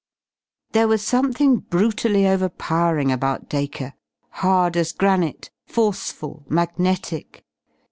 There 0.71 0.87
was 0.87 1.05
something 1.05 1.57
brutally 1.57 2.25
over 2.25 2.49
powering 2.49 3.11
about 3.11 3.47
Dacre, 3.47 3.93
hard 4.31 4.75
as 4.75 4.93
granite, 4.93 5.51
forceful, 5.67 6.43
magnetic. 6.49 7.45